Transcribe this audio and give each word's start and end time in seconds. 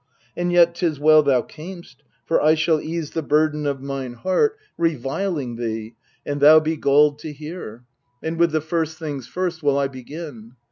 And 0.35 0.51
yet 0.51 0.73
'tis 0.73 0.99
well 0.99 1.21
thou 1.21 1.43
cam'st, 1.43 1.97
For 2.25 2.41
I 2.41 2.55
shall 2.55 2.81
ease 2.81 3.11
the 3.11 3.21
burden 3.21 3.67
of 3.67 3.83
mine 3.83 4.13
heart 4.13 4.57
MEDEA 4.75 4.97
259 4.97 4.97
Reviling 4.97 5.55
thee, 5.57 5.95
and 6.25 6.41
thou 6.41 6.59
be 6.59 6.75
galled 6.75 7.19
to 7.19 7.31
hear. 7.31 7.83
And 8.23 8.39
with 8.39 8.51
the 8.51 8.61
first 8.61 8.97
things 8.97 9.27
first 9.27 9.61
will 9.61 9.77
I 9.77 9.87
begin. 9.87 10.53